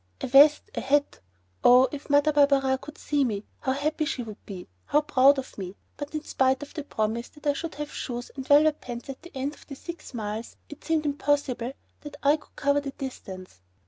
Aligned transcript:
a 0.19 0.25
vest! 0.25 0.63
a 0.75 0.81
hat! 0.81 1.19
Oh, 1.63 1.87
if 1.91 2.09
Mother 2.09 2.33
Barberin 2.33 2.79
could 2.79 2.97
see 2.97 3.23
me, 3.23 3.43
how 3.59 3.73
happy 3.73 4.05
she 4.05 4.23
would 4.23 4.43
be, 4.47 4.67
how 4.85 5.01
proud 5.01 5.37
of 5.37 5.59
me! 5.59 5.75
But 5.95 6.15
in 6.15 6.23
spite 6.23 6.63
of 6.63 6.73
the 6.73 6.83
promise 6.83 7.29
that 7.29 7.45
I 7.45 7.53
should 7.53 7.75
have 7.75 7.93
shoes 7.93 8.31
and 8.35 8.47
velvet 8.47 8.81
pants 8.81 9.09
at 9.09 9.21
the 9.21 9.31
end 9.35 9.53
of 9.53 9.67
the 9.67 9.75
six 9.75 10.15
miles, 10.15 10.55
it 10.69 10.83
seemed 10.83 11.05
impossible 11.05 11.73
that 11.99 12.17
I 12.23 12.37
could 12.37 12.55
cover 12.55 12.79
the 12.79 12.93
distance. 12.93 13.61